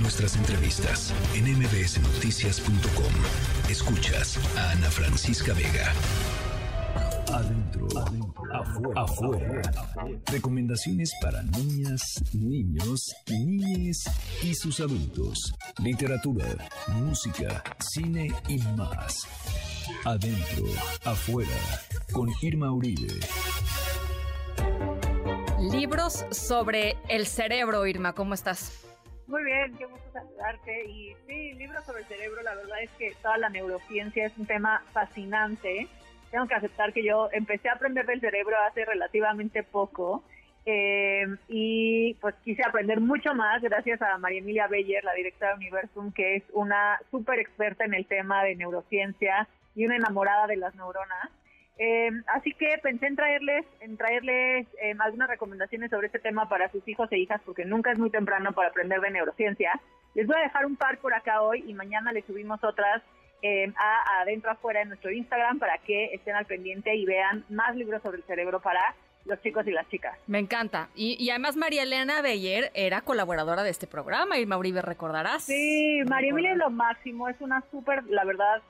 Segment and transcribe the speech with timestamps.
[0.00, 3.12] nuestras entrevistas en mbsnoticias.com.
[3.68, 5.92] Escuchas a Ana Francisca Vega.
[7.32, 7.86] Adentro,
[8.52, 9.62] afuera, afuera.
[10.26, 14.04] Recomendaciones para niñas, niños, niñes
[14.42, 15.54] y sus adultos.
[15.78, 16.46] Literatura,
[16.88, 19.26] música, cine y más.
[20.04, 20.66] Adentro,
[21.04, 21.50] afuera,
[22.12, 23.20] con Irma Uribe.
[25.70, 28.72] Libros sobre el cerebro, Irma, ¿cómo estás?
[29.32, 30.84] Muy bien, qué gusto saludarte.
[30.90, 34.44] Y sí, libros sobre el cerebro, la verdad es que toda la neurociencia es un
[34.44, 35.88] tema fascinante.
[36.30, 40.22] Tengo que aceptar que yo empecé a aprender del cerebro hace relativamente poco.
[40.66, 45.56] Eh, y pues quise aprender mucho más gracias a María Emilia Beyer, la directora de
[45.56, 50.56] Universum, que es una súper experta en el tema de neurociencia y una enamorada de
[50.56, 51.30] las neuronas.
[51.84, 56.70] Eh, así que pensé en traerles, en traerles eh, algunas recomendaciones sobre este tema para
[56.70, 59.72] sus hijos e hijas, porque nunca es muy temprano para aprender de neurociencia.
[60.14, 63.02] Les voy a dejar un par por acá hoy y mañana les subimos otras
[63.42, 67.74] eh, a adentro afuera en nuestro Instagram para que estén al pendiente y vean más
[67.74, 70.16] libros sobre el cerebro para los chicos y las chicas.
[70.28, 70.88] Me encanta.
[70.94, 75.46] Y, además María Elena Beyer era colaboradora de este programa y Mauribe recordarás.
[75.46, 78.62] Sí, María Emilia es lo máximo, es una súper, la verdad,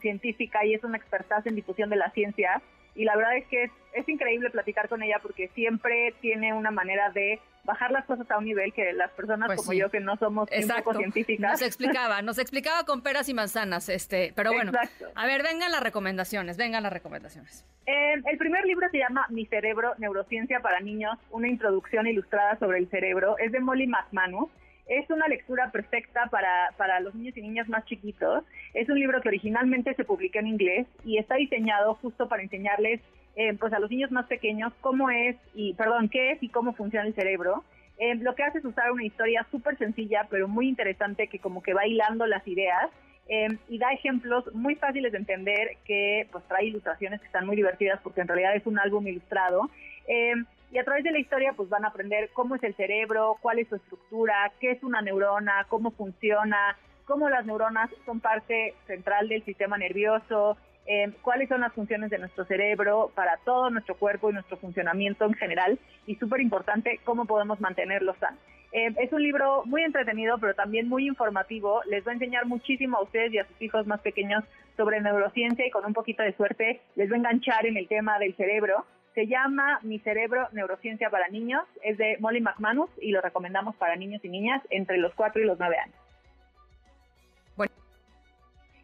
[0.00, 2.62] científica y es una experta en difusión de la ciencia.
[2.94, 6.72] Y la verdad es que es, es, increíble platicar con ella porque siempre tiene una
[6.72, 10.00] manera de bajar las cosas a un nivel que las personas pues como yo que
[10.00, 10.48] no somos
[10.78, 11.52] poco científicas.
[11.52, 14.72] Nos explicaba, nos explicaba con peras y manzanas, este, pero bueno.
[15.14, 17.64] A ver, vengan las recomendaciones, vengan las recomendaciones.
[17.86, 22.78] Eh, el primer libro se llama Mi cerebro, neurociencia para niños, una introducción ilustrada sobre
[22.78, 23.36] el cerebro.
[23.38, 24.50] Es de Molly McManus
[24.90, 28.44] es una lectura perfecta para, para los niños y niñas más chiquitos.
[28.74, 33.00] Es un libro que originalmente se publicó en inglés y está diseñado justo para enseñarles
[33.36, 36.72] eh, pues a los niños más pequeños cómo es y perdón qué es y cómo
[36.72, 37.64] funciona el cerebro.
[37.98, 41.62] Eh, lo que hace es usar una historia súper sencilla pero muy interesante que como
[41.62, 42.90] que va hilando las ideas
[43.28, 47.54] eh, y da ejemplos muy fáciles de entender que pues trae ilustraciones que están muy
[47.54, 49.70] divertidas porque en realidad es un álbum ilustrado
[50.72, 53.58] y a través de la historia pues van a aprender cómo es el cerebro, cuál
[53.58, 59.28] es su estructura, qué es una neurona, cómo funciona, cómo las neuronas son parte central
[59.28, 64.30] del sistema nervioso, eh, cuáles son las funciones de nuestro cerebro para todo nuestro cuerpo
[64.30, 68.38] y nuestro funcionamiento en general y súper importante cómo podemos mantenerlo sano.
[68.72, 71.80] Eh, es un libro muy entretenido, pero también muy informativo.
[71.86, 74.44] Les va a enseñar muchísimo a ustedes y a sus hijos más pequeños
[74.76, 78.18] sobre neurociencia y con un poquito de suerte les va a enganchar en el tema
[78.18, 78.86] del cerebro.
[79.14, 81.64] Se llama Mi cerebro, neurociencia para niños.
[81.82, 85.44] Es de Molly McManus y lo recomendamos para niños y niñas entre los 4 y
[85.44, 85.96] los 9 años.
[87.56, 87.72] Bueno.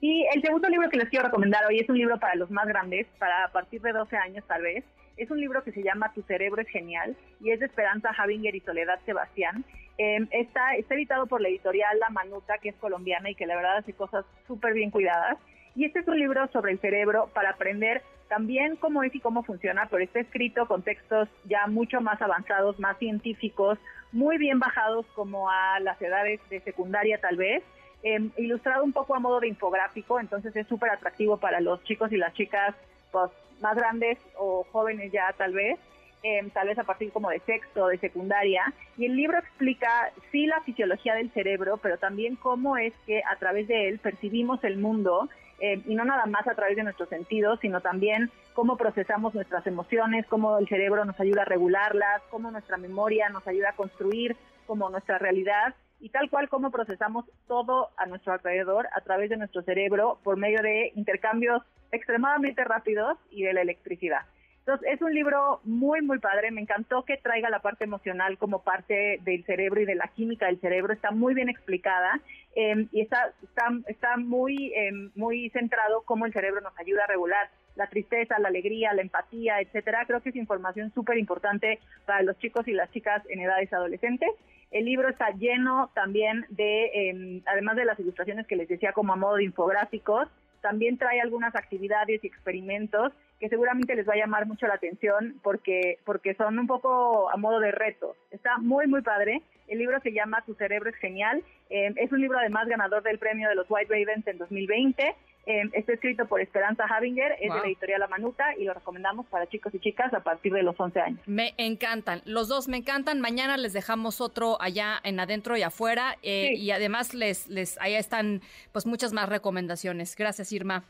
[0.00, 2.66] Y el segundo libro que les quiero recomendar hoy es un libro para los más
[2.66, 4.84] grandes, para a partir de 12 años tal vez.
[5.16, 8.54] Es un libro que se llama Tu cerebro es genial y es de Esperanza Javinger
[8.54, 9.64] y Soledad Sebastián.
[9.98, 13.56] Em, está, está editado por la editorial La Manuta, que es colombiana y que la
[13.56, 15.38] verdad hace cosas súper bien cuidadas.
[15.74, 19.42] Y este es un libro sobre el cerebro para aprender también cómo es y cómo
[19.42, 23.78] funciona, pero está escrito con textos ya mucho más avanzados, más científicos,
[24.12, 27.62] muy bien bajados como a las edades de secundaria tal vez,
[28.02, 32.12] em, ilustrado un poco a modo de infográfico, entonces es súper atractivo para los chicos
[32.12, 32.74] y las chicas
[33.10, 33.30] pues,
[33.60, 35.78] más grandes o jóvenes ya tal vez.
[36.24, 40.46] Em, tal vez a partir como de sexto, de secundaria, y el libro explica sí
[40.46, 44.78] la fisiología del cerebro, pero también cómo es que a través de él percibimos el
[44.78, 45.28] mundo
[45.60, 49.66] eh, y no nada más a través de nuestros sentidos, sino también cómo procesamos nuestras
[49.66, 54.36] emociones, cómo el cerebro nos ayuda a regularlas, cómo nuestra memoria nos ayuda a construir
[54.66, 59.36] como nuestra realidad y tal cual cómo procesamos todo a nuestro alrededor a través de
[59.36, 64.22] nuestro cerebro por medio de intercambios extremadamente rápidos y de la electricidad.
[64.68, 66.50] Entonces, es un libro muy, muy padre.
[66.50, 70.44] Me encantó que traiga la parte emocional como parte del cerebro y de la química
[70.44, 70.92] del cerebro.
[70.92, 72.20] Está muy bien explicada
[72.54, 77.06] em, y está, está, está muy, em, muy centrado cómo el cerebro nos ayuda a
[77.06, 80.04] regular la tristeza, la alegría, la empatía, etcétera.
[80.06, 84.28] Creo que es información súper importante para los chicos y las chicas en edades adolescentes.
[84.70, 89.14] El libro está lleno también de, em, además de las ilustraciones que les decía como
[89.14, 90.28] a modo de infográficos,
[90.60, 95.38] también trae algunas actividades y experimentos que seguramente les va a llamar mucho la atención
[95.42, 98.16] porque, porque son un poco a modo de reto.
[98.30, 99.42] Está muy, muy padre.
[99.68, 101.42] El libro se llama Tu cerebro es genial.
[101.70, 105.14] Eh, es un libro además ganador del premio de los White Ravens en 2020.
[105.46, 109.24] Eh, está escrito por Esperanza Havinger, es de la editorial La Manuta y lo recomendamos
[109.28, 111.20] para chicos y chicas a partir de los 11 años.
[111.26, 113.20] Me encantan, los dos me encantan.
[113.20, 117.98] Mañana les dejamos otro allá en adentro y afuera eh, y además les, les, allá
[117.98, 118.42] están
[118.72, 120.16] pues muchas más recomendaciones.
[120.16, 120.84] Gracias Irma.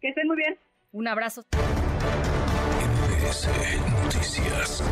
[0.00, 0.58] Que estén muy bien.
[0.90, 1.44] Un abrazo.
[3.32, 4.82] Noticias.